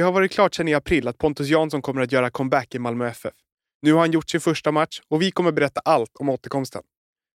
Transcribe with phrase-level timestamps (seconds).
[0.00, 2.78] Det har varit klart sedan i april att Pontus Jansson kommer att göra comeback i
[2.78, 3.34] Malmö FF.
[3.82, 6.82] Nu har han gjort sin första match och vi kommer berätta allt om återkomsten.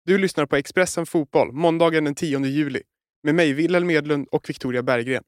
[0.07, 2.83] Du lyssnar på Expressen Fotboll måndagen den 10 juli
[3.23, 5.23] med mig, Wilhelm Medlund och Victoria Berggren.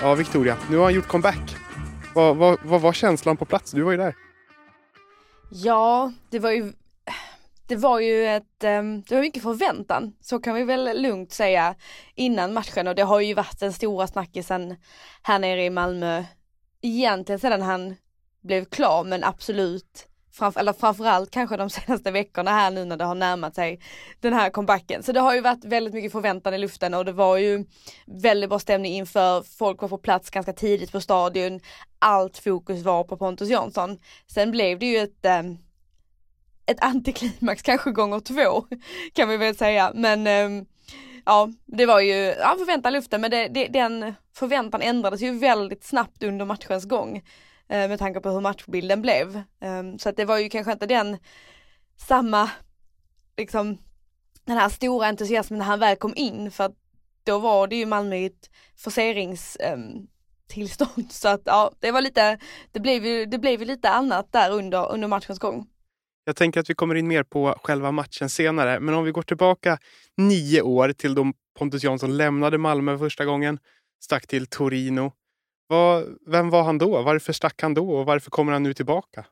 [0.00, 1.56] Ja, Victoria, nu har han gjort comeback.
[2.14, 3.72] Vad, vad, vad var känslan på plats?
[3.72, 4.29] Du var ju där.
[5.50, 6.72] Ja, det var ju
[7.66, 11.74] det var ju ett, ehm, det var mycket förväntan, så kan vi väl lugnt säga
[12.14, 12.88] innan matchen.
[12.88, 14.76] Och det har ju varit den stora snackisen
[15.22, 16.24] här nere i Malmö
[16.82, 17.96] egentligen sedan han
[18.40, 23.04] blev klar men absolut framför, eller framförallt kanske de senaste veckorna här nu när det
[23.04, 23.80] har närmat sig
[24.20, 25.02] den här comebacken.
[25.02, 27.64] Så det har ju varit väldigt mycket förväntan i luften och det var ju
[28.06, 31.60] väldigt bra stämning inför, folk var på plats ganska tidigt på stadion,
[31.98, 33.98] allt fokus var på Pontus Jansson.
[34.26, 35.42] Sen blev det ju ett eh,
[36.66, 38.64] ett antiklimax kanske gånger två
[39.12, 40.64] kan vi väl säga men eh,
[41.24, 45.84] ja det var ju, ja förväntan luften men det, det, den förväntan ändrades ju väldigt
[45.84, 47.22] snabbt under matchens gång
[47.70, 49.42] Eh, med tanke på hur matchbilden blev.
[49.60, 51.18] Ehm, så att det var ju kanske inte den
[51.96, 52.50] samma
[53.36, 53.78] liksom
[54.44, 56.76] den här stora entusiasmen när han väl kom in för att
[57.24, 62.38] då var det ju Malmö i ett forceringstillstånd ehm, så att ja det var lite,
[62.72, 65.66] det blev ju, det blev ju lite annat där under, under matchens gång.
[66.24, 69.22] Jag tänker att vi kommer in mer på själva matchen senare, men om vi går
[69.22, 69.78] tillbaka
[70.16, 73.58] nio år till då Pontus Jansson lämnade Malmö första gången,
[74.00, 75.12] stack till Torino.
[75.70, 77.02] Vad, vem var han då?
[77.02, 79.24] Varför stack han då och varför kommer han nu tillbaka?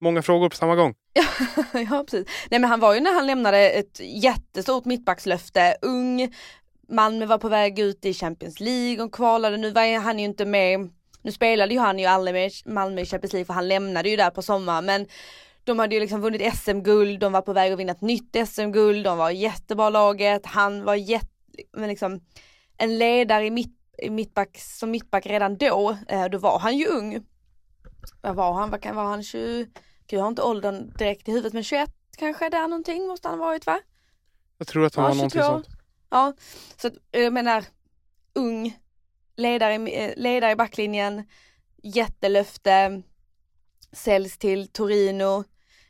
[0.00, 0.94] Många frågor på samma gång.
[1.90, 2.26] ja, precis.
[2.50, 6.34] Nej, men han var ju när han lämnade ett jättestort mittbackslöfte, ung,
[6.88, 9.56] Malmö var på väg ut i Champions League och kvalade.
[9.56, 10.90] Nu var han ju inte med,
[11.22, 14.16] nu spelade ju han ju aldrig med Malmö i Champions League för han lämnade ju
[14.16, 15.06] där på sommaren men
[15.64, 19.04] de hade ju liksom vunnit SM-guld, de var på väg att vinna ett nytt SM-guld,
[19.04, 21.28] de var jättebra laget, han var jätte,
[21.76, 22.20] men liksom
[22.78, 23.77] en ledare i mitt,
[24.10, 27.26] mittback, som mittback redan då, eh, då var han ju ung.
[28.22, 31.30] Vad var han, vad kan var han, 20, gud jag har inte åldern direkt i
[31.30, 33.80] huvudet men 21 kanske där någonting måste han ha varit va?
[34.58, 35.66] Jag tror att han ja, var någonting sånt.
[36.10, 36.32] Ja,
[36.76, 37.64] så att, jag menar
[38.32, 38.78] ung,
[39.36, 41.24] ledare, eh, ledare i backlinjen,
[41.82, 43.02] jättelöfte,
[43.92, 45.44] säljs till Torino,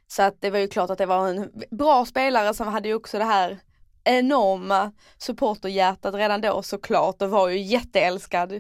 [0.07, 2.95] så att det var ju klart att det var en bra spelare som hade ju
[2.95, 3.61] också det här
[4.09, 8.53] enorma supporterhjärtat redan då såklart och var ju jätteälskad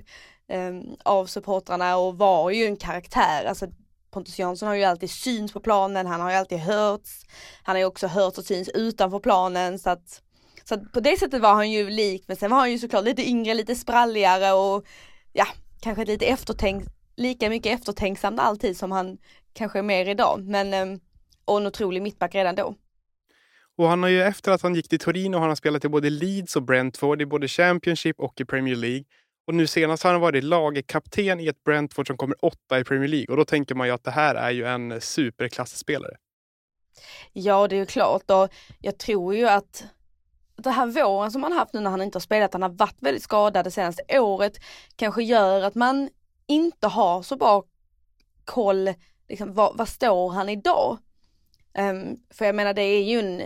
[0.48, 0.72] eh,
[1.04, 3.44] av supportrarna och var ju en karaktär.
[3.44, 3.66] Alltså
[4.10, 7.25] Pontus Jansson har ju alltid synts på planen, han har ju alltid hörts.
[7.62, 10.22] Han har ju också hörts och syns utanför planen så att,
[10.64, 13.04] så att på det sättet var han ju lik men sen var han ju såklart
[13.04, 14.86] lite yngre, lite spralligare och
[15.32, 15.47] ja,
[15.80, 19.19] kanske lite eftertänkt, lika mycket eftertänksam alltid som han
[19.53, 20.44] kanske är mer idag.
[20.44, 20.98] Men eh,
[21.44, 22.75] och en otrolig mittback redan då.
[23.78, 26.11] Och han har ju efter att han gick till Torino har han spelat i både
[26.11, 29.05] Leeds och Brentford i både Championship och i Premier League.
[29.47, 33.09] Och nu senast har han varit lagkapten i ett Brentford som kommer åtta i Premier
[33.09, 36.16] League och då tänker man ju att det här är ju en superklassspelare.
[37.33, 38.49] Ja, det är ju klart och
[38.81, 39.84] jag tror ju att
[40.56, 42.97] det här våren som han haft nu när han inte har spelat, han har varit
[43.00, 44.53] väldigt skadad det senaste året,
[44.97, 46.09] kanske gör att man
[46.47, 47.65] inte har så bra
[48.45, 48.95] koll,
[49.28, 50.99] liksom, vad, vad står han idag?
[51.78, 53.43] Um, för jag menar det är ju en,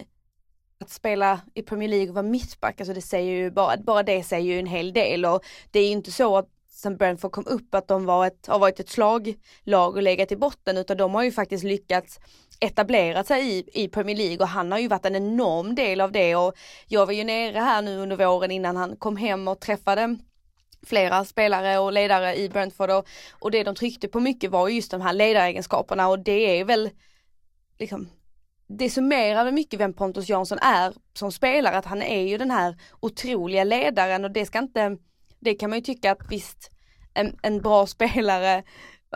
[0.83, 4.23] att spela i Premier League och vara mittback, alltså det säger ju bara, bara det
[4.23, 5.25] säger ju en hel del.
[5.25, 8.47] Och det är ju inte så att sen Brentford kom upp att de var ett,
[8.47, 12.21] har varit ett slaglag och legat i botten utan de har ju faktiskt lyckats
[12.61, 14.39] etablera sig i, i Premier League.
[14.39, 16.37] Och han har ju varit en enorm del av det.
[16.37, 16.55] Och
[16.89, 20.19] jag var ju nere här nu under våren innan han kom hem och träffade
[20.87, 22.91] flera spelare och ledare i Brentford.
[22.91, 26.09] Och, och det de tryckte på mycket var just de här ledaregenskaperna.
[26.09, 26.91] Och det är väl
[27.79, 28.09] liksom
[28.79, 32.77] det summerar mycket vem Pontus Jansson är som spelare, att han är ju den här
[33.01, 34.97] otroliga ledaren och det ska inte,
[35.41, 36.71] det kan man ju tycka att visst,
[37.15, 38.63] en, en bra spelare,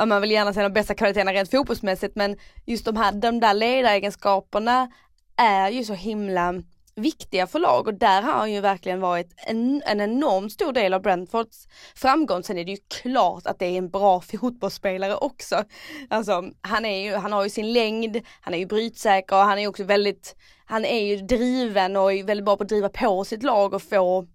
[0.06, 3.54] man vill gärna säga de bästa kvaliteterna rent fotbollsmässigt men just de här, de där
[3.54, 4.90] ledaregenskaperna
[5.36, 6.54] är ju så himla
[6.96, 11.02] viktiga förlag och där har han ju verkligen varit en, en enormt stor del av
[11.02, 12.42] Brentfords framgång.
[12.42, 15.64] Sen är det ju klart att det är en bra fotbollsspelare också.
[16.10, 19.58] Alltså han är ju, han har ju sin längd, han är ju brytsäker och han
[19.58, 23.24] är också väldigt, han är ju driven och är väldigt bra på att driva på
[23.24, 24.26] sitt lag och få,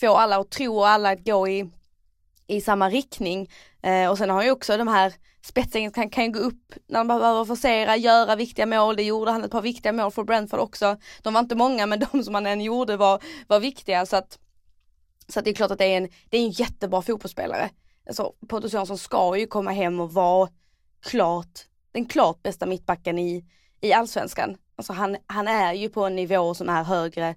[0.00, 1.70] få alla att tro och alla att gå i,
[2.46, 3.50] i samma riktning.
[3.82, 5.12] Eh, och sen har han ju också de här
[5.44, 8.96] spetsen kan, kan gå upp när de behöver forcera, göra viktiga mål.
[8.96, 10.96] Det gjorde han ett par viktiga mål för Brentford också.
[11.22, 14.38] De var inte många men de som han än gjorde var, var viktiga så att,
[15.28, 17.70] så att det är klart att det är en, det är en jättebra fotbollsspelare.
[18.06, 20.48] Alltså Pontus Jansson ska ju komma hem och vara
[21.02, 23.44] klart den klart bästa mittbacken i,
[23.80, 24.56] i allsvenskan.
[24.76, 27.34] Alltså han, han är ju på en nivå som är högre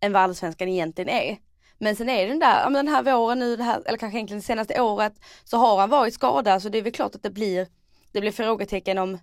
[0.00, 1.38] än vad allsvenskan egentligen är.
[1.82, 4.40] Men sen är det den där, den här våren nu, det här, eller kanske egentligen
[4.40, 5.12] det senaste året,
[5.44, 7.66] så har han varit skadad så det är väl klart att det blir,
[8.12, 9.18] det blir frågetecken om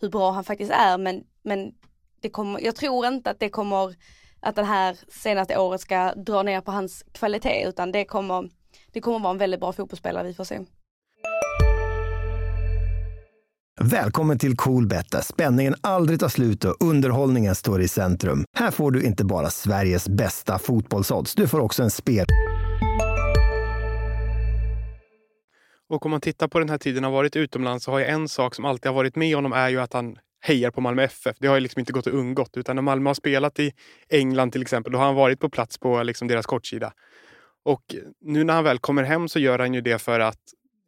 [0.00, 1.72] hur bra han faktiskt är men, men
[2.20, 3.94] det kommer, jag tror inte att det kommer,
[4.40, 8.50] att det här senaste året ska dra ner på hans kvalitet utan det kommer,
[8.92, 10.60] det kommer vara en väldigt bra fotbollsspelare, vi får se.
[13.84, 18.44] Välkommen till Coolbet där spänningen aldrig tar slut och underhållningen står i centrum.
[18.58, 22.26] Här får du inte bara Sveriges bästa fotbollsodds, du får också en spel...
[25.88, 28.28] Och om man tittar på den här tiden han varit utomlands så har jag en
[28.28, 31.36] sak som alltid har varit med honom är ju att han hejar på Malmö FF.
[31.40, 32.56] Det har ju liksom inte gått att undgått.
[32.56, 33.72] Utan när Malmö har spelat i
[34.08, 36.92] England till exempel, då har han varit på plats på liksom deras kortsida.
[37.64, 37.82] Och
[38.20, 40.40] nu när han väl kommer hem så gör han ju det för att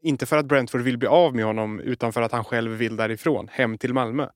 [0.02, 2.96] inte för att Brentford vill bli av med honom utan för att han själv vill
[2.96, 4.28] därifrån, hem till Malmö.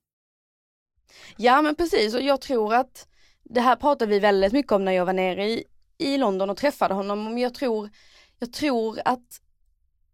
[1.36, 3.08] Ja men precis och jag tror att
[3.44, 5.64] det här pratade vi väldigt mycket om när jag var nere i,
[5.98, 7.38] i London och träffade honom.
[7.38, 7.90] Jag tror,
[8.38, 9.40] jag tror att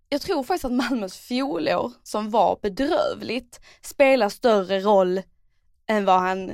[0.08, 5.22] jag tror faktiskt att Malmös fjolår som var bedrövligt spelar större roll
[5.87, 6.52] än vad han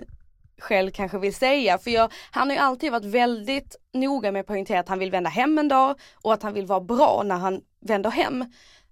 [0.59, 1.79] själv kanske vill säga.
[1.79, 5.11] För jag, han har ju alltid varit väldigt noga med att poängtera att han vill
[5.11, 8.45] vända hem en dag och att han vill vara bra när han vänder hem.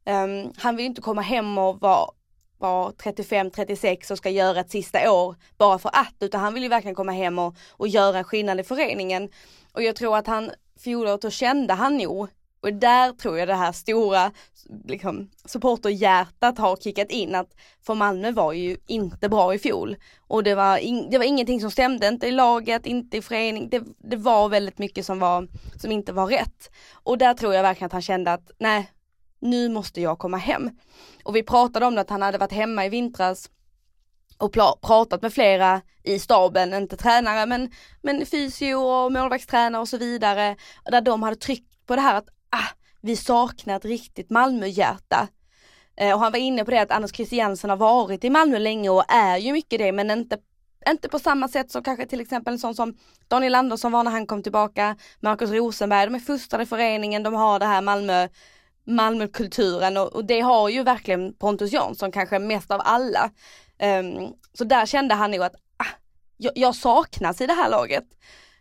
[0.06, 2.10] Um, han vill inte komma hem och vara
[2.58, 6.68] var 35-36 och ska göra ett sista år bara för att, utan han vill ju
[6.68, 9.28] verkligen komma hem och, och göra skillnad i föreningen.
[9.72, 10.50] Och jag tror att han,
[10.84, 12.28] fjolåret då kände han nog,
[12.60, 14.32] och där tror jag det här stora
[14.84, 19.96] liksom, supporterhjärtat har kickat in att för Malmö var ju inte bra i fjol.
[20.26, 23.68] Och det var, in, det var ingenting som stämde, inte i laget, inte i förening.
[23.68, 25.48] Det, det var väldigt mycket som, var,
[25.78, 26.70] som inte var rätt.
[26.92, 28.90] Och där tror jag verkligen att han kände att nej,
[29.40, 30.70] nu måste jag komma hem.
[31.24, 33.50] Och vi pratade om det att han hade varit hemma i vintras
[34.38, 34.52] och
[34.82, 37.70] pratat med flera i staben, inte tränare men,
[38.02, 40.56] men fysio och målvaktstränare och så vidare.
[40.84, 42.68] Där de hade tryckt på det här att ah,
[43.00, 45.28] vi saknar ett riktigt Malmöhjärta.
[45.96, 48.90] Eh, och han var inne på det att Anders Christiansen har varit i Malmö länge
[48.90, 50.38] och är ju mycket det men inte
[50.90, 52.96] inte på samma sätt som kanske till exempel en sån som
[53.28, 57.34] Daniel Andersson var när han kom tillbaka, Markus Rosenberg, de är fostrade i föreningen, de
[57.34, 58.28] har det här Malmö
[58.86, 63.30] Malmökulturen och, och, det har ju verkligen Pontus Jansson kanske mest av alla.
[63.82, 65.96] Um, så där kände han nog att ah,
[66.36, 68.04] jag, jag, saknas i det här laget.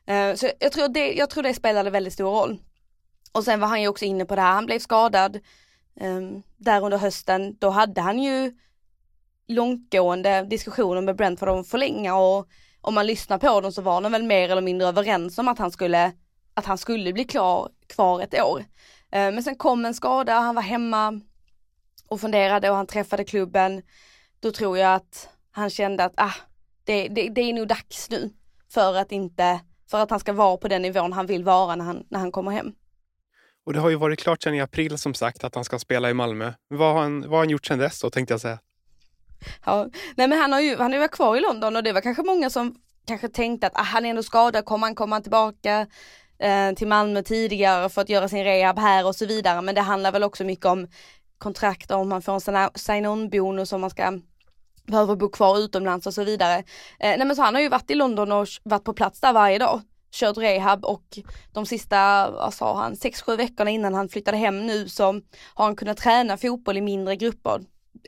[0.10, 2.58] Uh, så jag tror, det, jag tror det spelade väldigt stor roll.
[3.32, 5.40] Och sen var han ju också inne på det här, han blev skadad
[6.02, 7.58] um, där under hösten.
[7.60, 8.54] Då hade han ju
[9.48, 12.48] långtgående diskussioner med Brentford om att förlänga och
[12.82, 15.60] om man lyssnar på dem så var de väl mer eller mindre överens om att
[15.60, 16.12] han skulle,
[16.54, 18.64] att han skulle bli klar, kvar ett år.
[19.16, 21.22] Eh, men sen kom en skada, han var hemma
[22.08, 23.82] och funderade och han träffade klubben.
[24.40, 26.34] Då tror jag att han kände att ah,
[26.84, 28.30] det, det, det är nog dags nu
[28.74, 29.60] för att inte,
[29.90, 32.32] för att han ska vara på den nivån han vill vara när han, när han
[32.32, 32.74] kommer hem.
[33.66, 36.10] Och det har ju varit klart sedan i april som sagt att han ska spela
[36.10, 36.54] i Malmö.
[36.68, 38.60] Vad har han, vad har han gjort sedan dess då tänkte jag säga?
[39.66, 42.02] Ja, nej men han har ju, han är varit kvar i London och det var
[42.02, 42.76] kanske många som
[43.08, 45.88] kanske tänkte att ah, han är ändå skadad, kommer han komma tillbaka?
[46.40, 49.62] Eh, till Malmö tidigare för att göra sin rehab här och så vidare.
[49.62, 50.88] Men det handlar väl också mycket om
[51.38, 54.20] kontrakt, om man får en sign-on bonus om man ska
[54.88, 56.58] behöver bo kvar utomlands och så vidare.
[57.00, 59.34] Eh, nej men så han har ju varit i London och varit på plats där
[59.34, 59.82] varje dag.
[60.12, 61.20] Kört rehab och
[61.54, 65.04] de sista, vad sa han, 6-7 veckorna innan han flyttade hem nu så
[65.54, 67.62] har han kunnat träna fotboll i mindre grupper.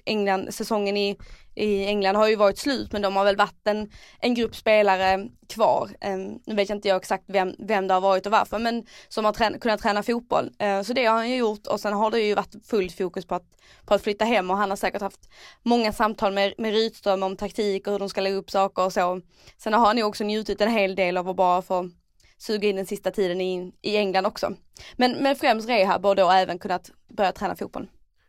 [0.06, 1.18] England, säsongen i,
[1.56, 3.90] i England har ju varit slut men de har väl varit en,
[4.20, 5.90] en grupp spelare kvar.
[6.06, 8.86] Um, nu vet jag inte jag exakt vem, vem det har varit och varför men
[9.08, 10.52] som har trän kunnat träna fotboll.
[10.64, 13.26] Uh, så det har han ju gjort och sen har det ju varit fullt fokus
[13.26, 13.46] på att,
[13.86, 15.30] på att flytta hem och han har säkert haft
[15.64, 18.94] många samtal med, med Rydström om taktik och hur de ska lägga upp saker och
[18.94, 19.22] så.
[19.58, 21.90] Sen har han ju också njutit en hel del av att bara få
[22.38, 24.54] suga in den sista tiden i, i England också.
[24.96, 27.88] Men, men främst rehab och då även kunnat börja träna fotboll.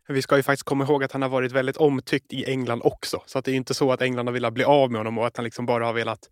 [0.09, 3.23] Vi ska ju faktiskt komma ihåg att han har varit väldigt omtyckt i England också.
[3.27, 5.27] Så att det är inte så att England har velat bli av med honom och
[5.27, 6.29] att han liksom bara har velat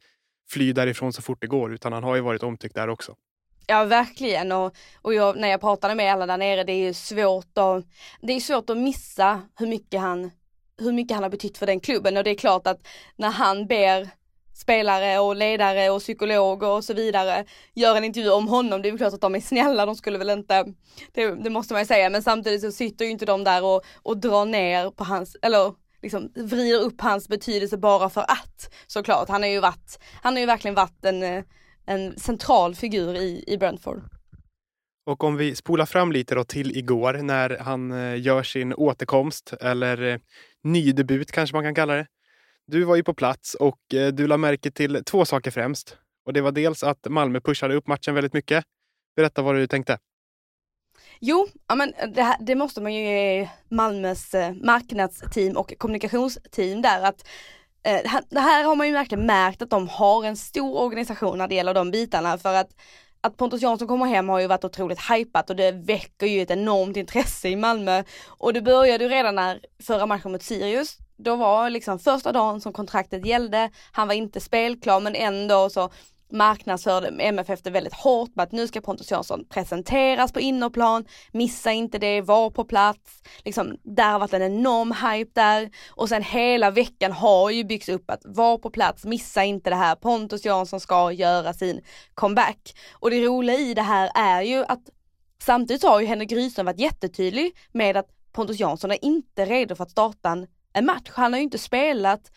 [0.50, 1.74] fly därifrån så fort det går.
[1.74, 3.14] Utan han har ju varit omtyckt där också.
[3.66, 6.94] Ja verkligen och, och jag, när jag pratade med alla där nere det är ju
[6.94, 7.84] svårt att,
[8.20, 10.30] det är svårt att missa hur mycket han,
[10.78, 13.66] hur mycket han har betytt för den klubben och det är klart att när han
[13.66, 14.10] ber
[14.56, 17.44] spelare och ledare och psykologer och så vidare
[17.74, 18.82] gör en intervju om honom.
[18.82, 20.64] Det är väl klart att de är snälla, de skulle väl inte,
[21.12, 23.84] det, det måste man ju säga, men samtidigt så sitter ju inte de där och,
[24.02, 29.28] och drar ner på hans, eller liksom vrider upp hans betydelse bara för att såklart.
[29.28, 31.44] Han har ju varit, han har ju verkligen varit en,
[31.86, 34.02] en central figur i, i Brentford.
[35.06, 39.52] Och om vi spolar fram lite då till igår när han eh, gör sin återkomst
[39.60, 40.18] eller eh,
[40.64, 42.06] nydebut kanske man kan kalla det.
[42.66, 45.96] Du var ju på plats och eh, du la märke till två saker främst.
[46.26, 48.64] Och det var dels att Malmö pushade upp matchen väldigt mycket.
[49.16, 49.98] Berätta vad du tänkte.
[51.20, 55.72] Jo, ja, men eh, det, här, det måste man ju ge Malmös eh, marknadsteam och
[55.78, 57.28] kommunikationsteam där att
[57.82, 61.48] eh, det här har man ju verkligen märkt att de har en stor organisation när
[61.48, 62.70] det gäller de bitarna för att
[63.20, 66.50] att Pontus Jansson kommer hem har ju varit otroligt hypat och det väcker ju ett
[66.50, 68.02] enormt intresse i Malmö.
[68.26, 70.98] Och det började ju redan när förra matchen mot Sirius.
[71.16, 75.90] Då var liksom första dagen som kontraktet gällde, han var inte spelklar men ändå så
[76.32, 81.72] marknadsförde MFF det väldigt hårt med att nu ska Pontus Jansson presenteras på innerplan, missa
[81.72, 83.22] inte det, var på plats.
[83.44, 87.88] Liksom, där har varit en enorm hype där och sen hela veckan har ju byggts
[87.88, 91.80] upp att vara på plats, missa inte det här, Pontus Jansson ska göra sin
[92.14, 92.74] comeback.
[92.92, 94.82] Och det roliga i det här är ju att
[95.42, 99.84] samtidigt har ju Henrik Rydström varit jättetydlig med att Pontus Jansson är inte redo för
[99.84, 100.46] att starta en
[100.76, 101.10] en match.
[101.14, 102.30] Han har ju inte spelat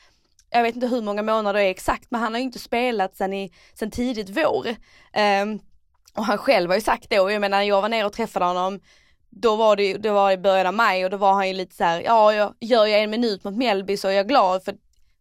[0.51, 3.15] jag vet inte hur många månader det är exakt, men han har ju inte spelat
[3.15, 4.67] sen, i, sen tidigt vår.
[4.67, 5.59] Um,
[6.15, 8.45] och han själv har ju sagt det och jag menar jag var nere och träffade
[8.45, 8.79] honom
[9.29, 11.75] då var det, det var i början av maj och då var han ju lite
[11.75, 14.75] så här, ja jag, gör jag en minut mot Mjällby så är jag glad för,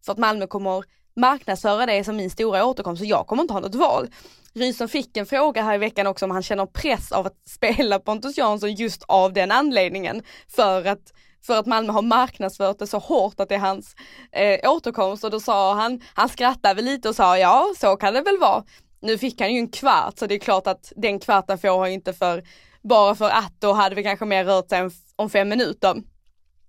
[0.05, 0.83] för att Malmö kommer
[1.15, 4.07] marknadsföra det som min stora återkomst så jag kommer inte ha något val.
[4.53, 7.99] Rysen fick en fråga här i veckan också om han känner press av att spela
[7.99, 10.23] Pontus Jansson just av den anledningen.
[10.47, 13.95] För att för att Malmö har marknadsfört det så hårt att det är hans
[14.31, 18.13] eh, återkomst och då sa han, han skrattade väl lite och sa ja så kan
[18.13, 18.63] det väl vara.
[19.01, 21.91] Nu fick han ju en kvart så det är klart att den kvarten får han
[21.91, 22.43] inte för
[22.81, 25.95] bara för att då hade vi kanske mer rört sig om fem minuter.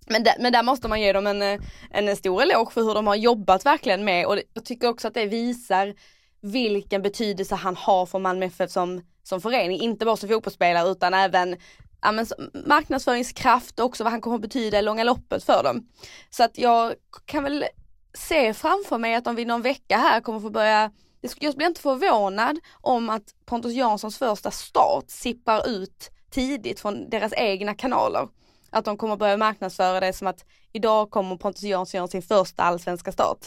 [0.07, 1.59] Men, där, men där måste man ge dem en, en,
[1.91, 5.13] en stor eloge för hur de har jobbat verkligen med och jag tycker också att
[5.13, 5.93] det visar
[6.41, 11.13] vilken betydelse han har för Malmö FF som, som förening, inte bara som fotbollsspelare utan
[11.13, 11.55] även
[12.01, 12.25] ja, men,
[12.65, 15.87] marknadsföringskraft och också vad han kommer att betyda i långa loppet för dem.
[16.29, 16.93] Så att jag
[17.25, 17.65] kan väl
[18.13, 20.91] se framför mig att om vi någon vecka här kommer få börja
[21.39, 27.33] jag blir inte förvånad om att Pontus Janssons första start sippar ut tidigt från deras
[27.33, 28.27] egna kanaler.
[28.69, 32.63] Att de kommer börja marknadsföra det som att idag kommer Pontus Jansson göra sin första
[32.63, 33.37] allsvenska start.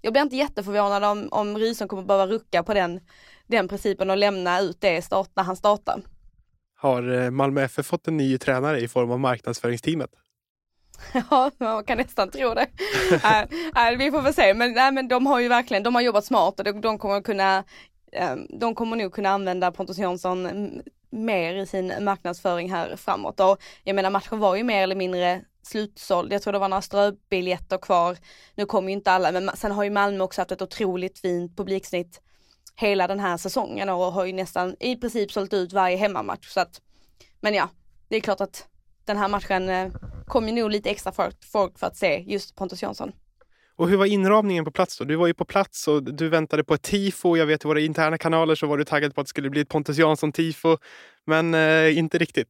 [0.00, 3.00] Jag blir inte jätteförvånad om, om Rysen kommer behöva rucka på den,
[3.46, 6.02] den principen och lämna ut det start, när han startar.
[6.80, 10.10] Har eh, Malmö FF fått en ny tränare i form av marknadsföringsteamet?
[11.30, 12.66] Ja, man kan nästan tro det.
[13.24, 16.02] Äh, äh, vi får väl se, men, nej, men de har ju verkligen, de har
[16.02, 17.64] jobbat smart och de, de kommer kunna
[18.12, 20.48] ehm, de kommer nog kunna använda Pontus Jansson
[21.10, 23.40] mer i sin marknadsföring här framåt.
[23.40, 26.32] Och jag menar matchen var ju mer eller mindre slutsåld.
[26.32, 28.16] Jag tror det var några ströbiljetter kvar.
[28.54, 31.56] Nu kommer ju inte alla, men sen har ju Malmö också haft ett otroligt fint
[31.56, 32.20] publiksnitt
[32.80, 36.48] hela den här säsongen och har ju nästan i princip sålt ut varje hemmamatch.
[36.48, 36.80] Så att,
[37.40, 37.68] men ja,
[38.08, 38.66] det är klart att
[39.04, 39.92] den här matchen eh,
[40.26, 43.12] kommer nog lite extra folk, folk för att se just Pontus Jansson.
[43.76, 45.04] Och hur var inramningen på plats då?
[45.04, 47.36] Du var ju på plats och du väntade på ett tifo.
[47.36, 49.60] Jag vet i våra interna kanaler så var du taggad på att det skulle bli
[49.60, 50.78] ett Pontus Jansson-tifo.
[51.24, 52.48] Men eh, inte riktigt.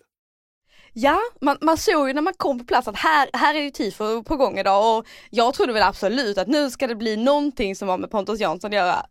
[0.93, 3.71] Ja, man, man såg ju när man kom på plats att här, här är ju
[3.71, 7.77] tifo på gång idag och jag trodde väl absolut att nu ska det bli någonting
[7.77, 9.07] som har med Pontus Jansson att göra.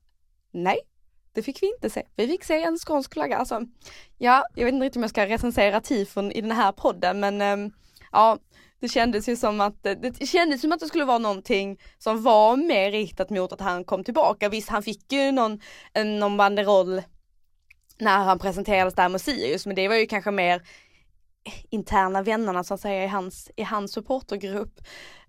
[0.52, 0.80] Nej,
[1.38, 2.04] det fick vi inte se.
[2.16, 3.38] Vi fick se en skånsk flagga.
[3.38, 3.62] Alltså,
[4.18, 7.42] ja, jag vet inte riktigt om jag ska recensera tifon i den här podden men
[7.42, 7.72] ehm,
[8.12, 8.38] ja,
[8.80, 12.24] det kändes ju som att eh, det kändes som att det skulle vara någonting som
[12.24, 14.50] var mer riktat mot att han kom tillbaka.
[14.50, 15.60] Visst, han fick ju någon,
[15.94, 17.02] eh, någon banderoll
[17.98, 20.62] när han presenterades där med Sirius, men det var ju kanske mer
[21.70, 24.80] interna vännerna så att säga i hans, i hans supportergrupp.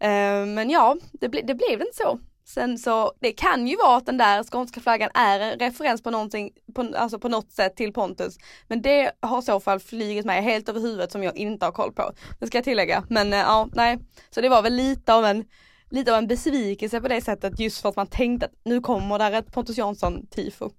[0.05, 2.21] Uh, men ja, det, ble, det blev inte så.
[2.49, 6.11] Sen så, det kan ju vara att den där skånska flaggan är en referens på
[6.11, 8.39] någonting, på, alltså på något sätt till Pontus.
[8.69, 11.73] Men det har i så fall flugit mig helt över huvudet som jag inte har
[11.73, 12.13] koll på.
[12.41, 13.05] Det ska jag tillägga.
[13.09, 13.99] Men eh, ja, nej.
[14.31, 15.45] Så det var väl lite av en,
[15.91, 19.19] lite av en besvikelse på det sättet just för att man tänkte att nu kommer
[19.19, 20.71] där ett Pontus Jansson-tifo.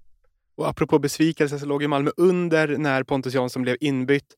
[0.58, 4.36] Och apropå besvikelse så låg ju Malmö under när Pontus Jansson blev inbytt.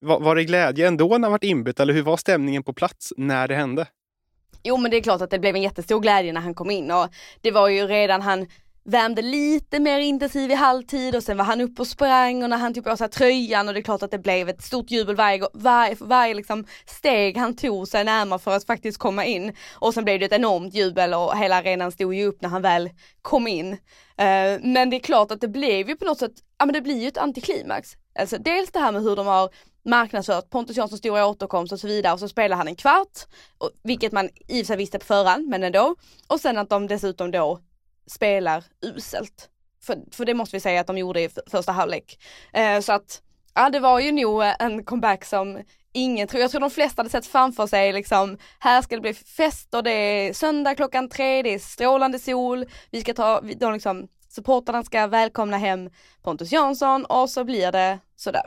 [0.00, 3.12] Var, var det glädje ändå när han var inbytt eller hur var stämningen på plats
[3.16, 3.86] när det hände?
[4.64, 6.90] Jo men det är klart att det blev en jättestor glädje när han kom in
[6.90, 7.08] och
[7.40, 8.46] det var ju redan han
[8.84, 12.56] värmde lite mer intensiv i halvtid och sen var han uppe och sprang och när
[12.56, 15.16] han tog på sig tröjan och det är klart att det blev ett stort jubel
[15.16, 19.52] varje, varje, varje liksom steg han tog sig närmare för att faktiskt komma in.
[19.74, 22.62] Och sen blev det ett enormt jubel och hela arenan stod ju upp när han
[22.62, 22.90] väl
[23.22, 23.72] kom in.
[24.16, 26.80] Eh, men det är klart att det blev ju på något sätt, ja men det
[26.80, 27.96] blir ju ett antiklimax.
[28.18, 29.50] Alltså dels det här med hur de har
[29.84, 33.18] marknadsfört Pontus Janssons stora återkomst och så vidare och så spelar han en kvart,
[33.82, 35.94] vilket man i och för sig visste på förhand men ändå.
[36.26, 37.60] Och sen att de dessutom då
[38.06, 39.48] spelar uselt.
[39.82, 42.18] För, för det måste vi säga att de gjorde i första halvlek.
[42.52, 43.22] Eh, så att
[43.54, 45.62] Ja det var ju nog eh, en comeback som
[45.92, 49.14] ingen tror, jag tror de flesta hade sett framför sig liksom, här ska det bli
[49.14, 53.72] fest och det är söndag klockan tre, det är strålande sol, vi ska ta, de
[53.72, 55.90] liksom, supportrarna ska välkomna hem
[56.22, 58.46] Pontus Jansson och så blir det sådär.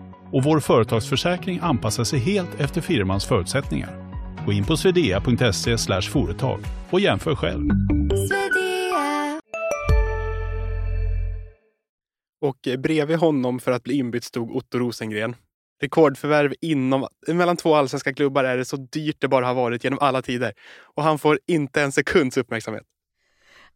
[0.31, 4.11] och vår företagsförsäkring anpassar sig helt efter firmans förutsättningar.
[4.45, 6.59] Gå in på swedea.se företag
[6.89, 7.69] och jämför själv.
[12.41, 15.35] Och bredvid honom för att bli inbytt stod Otto Rosengren.
[15.81, 19.99] Rekordförvärv inom, mellan två allsvenska klubbar är det så dyrt det bara har varit genom
[19.99, 20.53] alla tider.
[20.95, 22.83] Och han får inte en sekunds uppmärksamhet.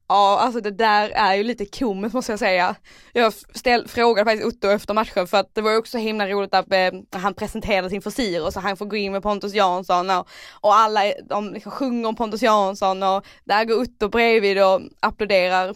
[0.08, 2.76] Ja, alltså det där är ju lite komiskt måste jag säga.
[3.14, 6.54] Jag ställ, frågade faktiskt Otto efter matchen för att det var ju också himla roligt
[6.54, 10.10] att eh, han presenterade sin frisyr och så han får gå in med Pontus Jansson
[10.10, 10.28] och,
[10.62, 15.76] och alla de liksom sjunger om Pontus Jansson och där går Otto bredvid och applåderar.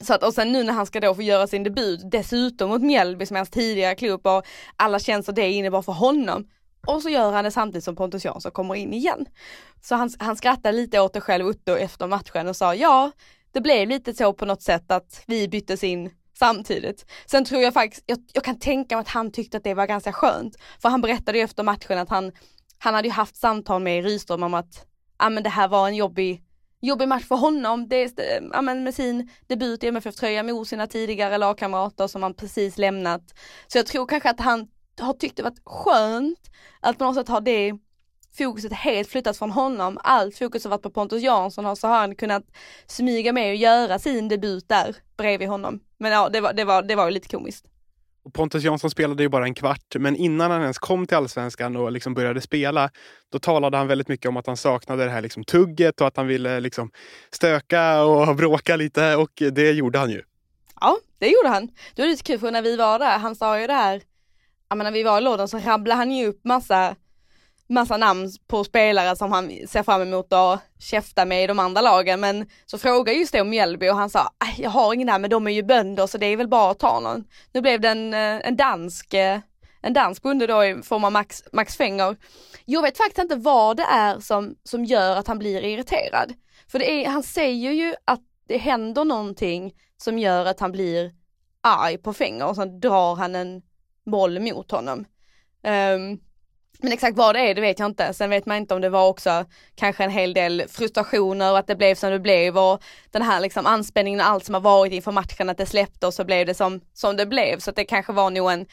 [0.00, 2.82] Så att, och sen nu när han ska då få göra sin debut, dessutom mot
[2.82, 6.46] Mjällby som är hans tidigare klubb och alla känslor det innebar för honom.
[6.86, 9.26] Och så gör han det samtidigt som Pontus Jansson kommer in igen.
[9.82, 13.10] Så han, han skrattade lite åt det själv Otto efter matchen och sa ja,
[13.52, 17.06] det blev lite så på något sätt att vi byttes in samtidigt.
[17.26, 19.86] Sen tror jag faktiskt, jag, jag kan tänka mig att han tyckte att det var
[19.86, 20.56] ganska skönt.
[20.82, 22.32] För han berättade ju efter matchen att han,
[22.78, 24.86] han hade ju haft samtal med Rydström om att
[25.18, 26.42] ja men det här var en jobbig,
[26.80, 27.88] jobbig match för honom.
[27.88, 28.18] Det,
[28.52, 33.22] ja, men med sin debut i MFF-tröja mot sina tidigare lagkamrater som han precis lämnat.
[33.66, 34.68] Så jag tror kanske att han
[35.00, 37.72] har tyckt det varit skönt att på något sätt ha det
[38.38, 39.98] fokuset helt flyttats från honom.
[40.02, 42.44] Allt fokus har varit på Pontus Jansson och så har han kunnat
[42.86, 45.80] smyga med och göra sin debut där bredvid honom.
[45.98, 47.66] Men ja, det var, det var, det var ju lite komiskt.
[48.24, 51.76] Och Pontus Jansson spelade ju bara en kvart, men innan han ens kom till allsvenskan
[51.76, 52.90] och liksom började spela,
[53.32, 56.16] då talade han väldigt mycket om att han saknade det här liksom tugget och att
[56.16, 56.90] han ville liksom
[57.30, 60.22] stöka och bråka lite och det gjorde han ju.
[60.80, 61.68] Ja, det gjorde han.
[61.94, 64.02] Det var lite kul för när vi var där, han sa ju det här,
[64.68, 66.96] ja men när vi var i lådan så rabblade han ju upp massa
[67.72, 71.80] massa namn på spelare som han ser fram emot att käfta med i de andra
[71.80, 72.20] lagen.
[72.20, 75.18] Men så frågade just det om Mjällby och han sa, äh, jag har ingen där
[75.18, 77.24] men de är ju bönder så det är väl bara att ta någon.
[77.52, 79.38] Nu blev det en, eh, en dansk eh,
[79.82, 82.16] en dansk bonde då i form av Max, Max Fenger.
[82.64, 86.32] Jag vet faktiskt inte vad det är som, som gör att han blir irriterad.
[86.68, 91.12] För det är, han säger ju att det händer någonting som gör att han blir
[91.60, 93.62] arg på Fenger och sen drar han en
[94.04, 95.04] boll mot honom.
[95.62, 96.20] Um,
[96.82, 98.14] men exakt vad det är, det vet jag inte.
[98.14, 101.66] Sen vet man inte om det var också kanske en hel del frustrationer och att
[101.66, 104.92] det blev som det blev och den här liksom anspänningen och allt som har varit
[104.92, 107.58] inför matchen att det släppte och så blev det som, som det blev.
[107.58, 108.66] Så att det kanske var nog en,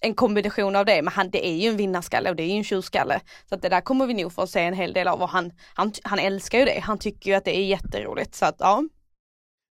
[0.00, 1.02] en kombination av det.
[1.02, 3.20] Men han, det är ju en vinnarskalle och det är ju en tjurskalle.
[3.48, 5.52] Så att det där kommer vi nog få se en hel del av och han,
[5.74, 6.80] han, han älskar ju det.
[6.80, 8.34] Han tycker ju att det är jätteroligt.
[8.34, 8.84] Så att ja.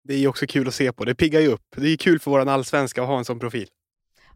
[0.03, 1.05] Det är ju också kul att se på.
[1.05, 1.61] Det piggar ju upp.
[1.75, 3.67] Det är kul för våran allsvenska att ha en sån profil.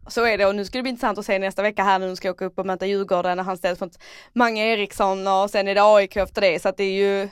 [0.06, 2.06] Så är det och nu ska det bli intressant att se nästa vecka här när
[2.06, 3.98] de ska åka upp och möta Djurgården när han ställs mot
[4.32, 7.28] Mange Eriksson och sen är det AIK efter det så att det är ju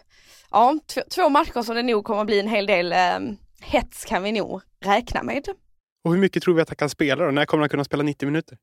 [0.50, 0.78] ja,
[1.14, 3.18] två matcher som det nog kommer bli en hel del eh,
[3.60, 5.44] hets kan vi nog räkna med.
[6.04, 7.30] Och hur mycket tror vi att han kan spela då?
[7.30, 8.58] När kommer han kunna spela 90 minuter?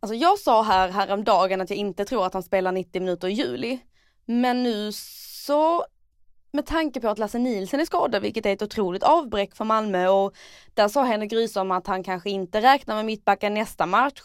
[0.00, 3.32] Alltså jag sa här häromdagen att jag inte tror att han spelar 90 minuter i
[3.32, 3.78] juli.
[4.26, 5.84] Men nu så
[6.52, 10.08] med tanke på att Lasse Nielsen är skadad, vilket är ett otroligt avbräck för Malmö
[10.08, 10.34] och
[10.74, 14.20] där sa Henrik Rydström att han kanske inte räknar med mittbacken nästa match.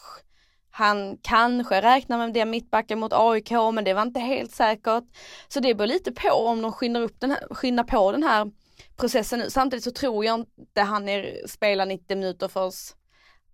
[0.71, 5.03] Han kanske räknar med det mittbacken mot AIK men det var inte helt säkert.
[5.47, 8.51] Så det beror lite på om de skyndar, upp den här, skyndar på den här
[8.95, 9.49] processen nu.
[9.49, 12.95] Samtidigt så tror jag inte han är, spelar 90 minuter för oss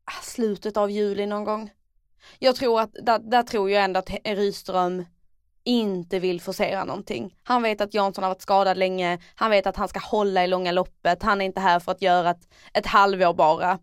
[0.05, 1.71] ah, slutet av juli någon gång.
[2.39, 5.05] Jag tror att, där, där tror jag ändå att Rydström
[5.63, 7.35] inte vill forcera någonting.
[7.43, 10.47] Han vet att Jansson har varit skadad länge, han vet att han ska hålla i
[10.47, 13.79] långa loppet, han är inte här för att göra ett, ett halvår bara.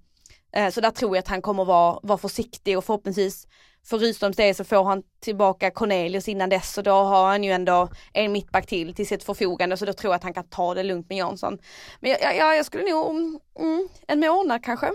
[0.52, 3.46] Eh, så där tror jag att han kommer vara, vara försiktig och förhoppningsvis
[3.86, 7.50] för Rydströms del så får han tillbaka Cornelius innan dess och då har han ju
[7.50, 10.74] ändå en mittback till till sitt förfogande så då tror jag att han kan ta
[10.74, 11.58] det lugnt med Jansson.
[12.00, 14.90] Men jag, jag, jag skulle nog, mm, mm en månad kanske,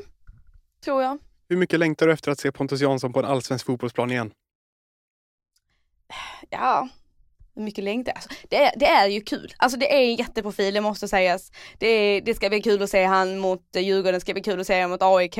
[0.83, 1.17] tror jag.
[1.49, 4.31] Hur mycket längtar du efter att se Pontus Jansson på en allsvensk fotbollsplan igen?
[6.49, 6.89] Ja,
[7.55, 8.13] mycket längtan.
[8.15, 9.53] alltså, det, är, det är ju kul.
[9.57, 11.51] Alltså det är en jätteprofil, det måste sägas.
[11.77, 14.67] Det, det ska bli kul att se han mot Djurgården, det ska bli kul att
[14.67, 15.37] se honom mot AIK.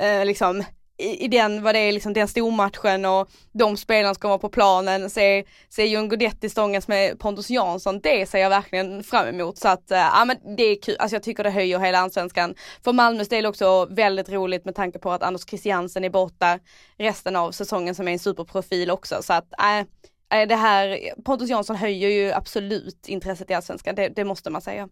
[0.00, 0.64] Eh, liksom,
[0.98, 4.48] i, i den, vad det är liksom den stormatchen och de spelarna ska vara på
[4.48, 9.58] planen, se, se John Guidetti stångas med Pontus Jansson, det ser jag verkligen fram emot.
[9.58, 12.54] Så att, eh, ja men det är kul, alltså jag tycker det höjer hela allsvenskan.
[12.84, 16.58] För Malmös del också väldigt roligt med tanke på att Anders Christiansen är borta
[16.98, 19.22] resten av säsongen som är en superprofil också.
[19.22, 24.24] Så att, äh, det här, Pontus Jansson höjer ju absolut intresset i allsvenskan, det, det
[24.24, 24.88] måste man säga.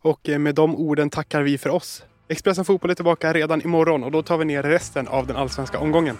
[0.00, 2.02] Och med de orden tackar vi för oss.
[2.30, 5.78] Expressen Fotboll är tillbaka redan imorgon och då tar vi ner resten av den allsvenska
[5.78, 6.16] omgången.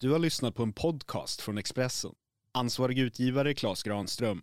[0.00, 2.12] Du har lyssnat på en podcast från Expressen.
[2.54, 4.42] Ansvarig utgivare Klas Granström